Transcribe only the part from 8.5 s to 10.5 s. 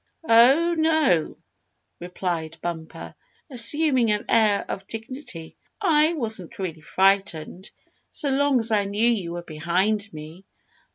as I knew you were behind me.